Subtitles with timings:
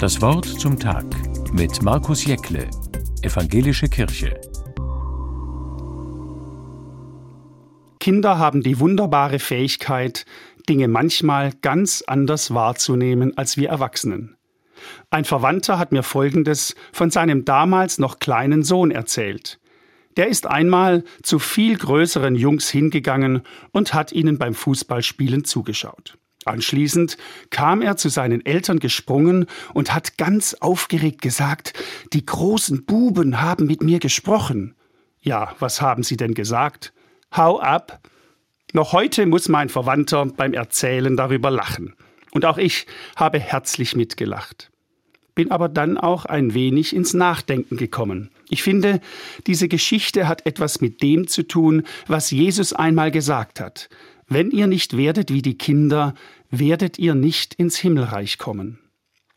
[0.00, 1.04] Das Wort zum Tag
[1.52, 2.70] mit Markus Jäckle,
[3.20, 4.40] Evangelische Kirche.
[7.98, 10.24] Kinder haben die wunderbare Fähigkeit,
[10.70, 14.38] Dinge manchmal ganz anders wahrzunehmen als wir Erwachsenen.
[15.10, 19.60] Ein Verwandter hat mir Folgendes von seinem damals noch kleinen Sohn erzählt.
[20.16, 23.42] Der ist einmal zu viel größeren Jungs hingegangen
[23.72, 26.16] und hat ihnen beim Fußballspielen zugeschaut.
[26.46, 27.18] Anschließend
[27.50, 31.74] kam er zu seinen Eltern gesprungen und hat ganz aufgeregt gesagt,
[32.12, 34.74] die großen Buben haben mit mir gesprochen.
[35.20, 36.92] Ja, was haben sie denn gesagt?
[37.36, 38.00] Hau ab!
[38.72, 41.94] Noch heute muss mein Verwandter beim Erzählen darüber lachen.
[42.30, 42.86] Und auch ich
[43.16, 44.70] habe herzlich mitgelacht.
[45.34, 48.30] Bin aber dann auch ein wenig ins Nachdenken gekommen.
[48.48, 49.00] Ich finde,
[49.46, 53.88] diese Geschichte hat etwas mit dem zu tun, was Jesus einmal gesagt hat.
[54.32, 56.14] Wenn ihr nicht werdet wie die Kinder,
[56.50, 58.78] werdet ihr nicht ins Himmelreich kommen.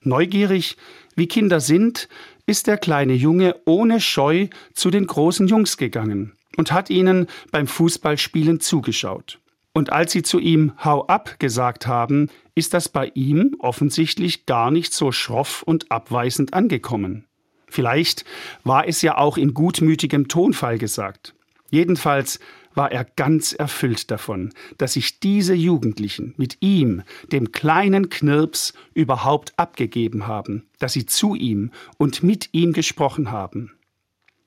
[0.02, 0.78] Neugierig,
[1.16, 2.08] wie Kinder sind,
[2.46, 7.66] ist der kleine Junge ohne Scheu zu den großen Jungs gegangen und hat ihnen beim
[7.66, 9.40] Fußballspielen zugeschaut.
[9.74, 14.70] Und als sie zu ihm Hau ab gesagt haben, ist das bei ihm offensichtlich gar
[14.70, 17.26] nicht so schroff und abweisend angekommen.
[17.68, 18.26] Vielleicht
[18.64, 21.34] war es ja auch in gutmütigem Tonfall gesagt.
[21.72, 22.40] Jedenfalls
[22.76, 29.58] war er ganz erfüllt davon, dass sich diese Jugendlichen mit ihm, dem kleinen Knirps, überhaupt
[29.58, 33.72] abgegeben haben, dass sie zu ihm und mit ihm gesprochen haben.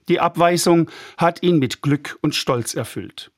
[0.09, 3.31] Die Abweisung hat ihn mit Glück und Stolz erfüllt.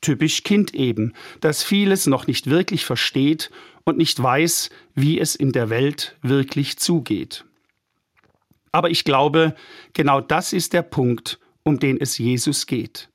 [0.00, 3.50] Typisch Kind eben, das vieles noch nicht wirklich versteht
[3.84, 7.44] und nicht weiß, wie es in der Welt wirklich zugeht.
[8.70, 9.54] Aber ich glaube,
[9.92, 13.08] genau das ist der Punkt, um den es Jesus geht.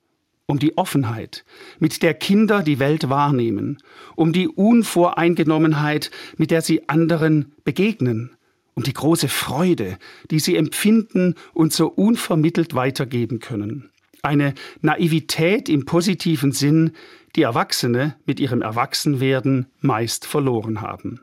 [0.46, 1.46] Um die Offenheit,
[1.80, 3.78] mit der Kinder die Welt wahrnehmen,
[4.16, 8.36] um die Unvoreingenommenheit, mit der sie anderen begegnen,
[8.74, 9.98] um die große Freude,
[10.32, 13.90] die sie empfinden und so unvermittelt weitergeben können.
[14.22, 16.92] Eine Naivität im positiven Sinn,
[17.36, 21.22] die Erwachsene mit ihrem Erwachsenwerden meist verloren haben.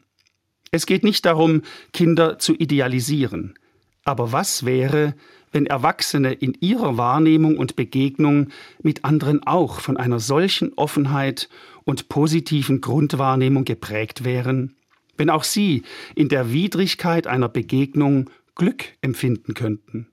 [0.71, 3.55] Es geht nicht darum, Kinder zu idealisieren.
[4.11, 5.15] Aber was wäre,
[5.53, 8.49] wenn Erwachsene in ihrer Wahrnehmung und Begegnung
[8.83, 11.49] mit anderen auch von einer solchen Offenheit
[11.85, 14.75] und positiven Grundwahrnehmung geprägt wären?
[15.21, 15.83] wenn auch sie
[16.15, 20.09] in der Widrigkeit einer Begegnung Glück empfinden könnten.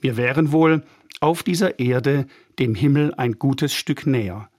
[0.00, 0.82] Wir wären wohl
[1.20, 2.26] auf dieser Erde
[2.58, 4.50] dem Himmel ein gutes Stück näher.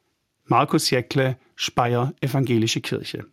[0.45, 3.25] Markus Jäckle, Speyer Evangelische Kirche.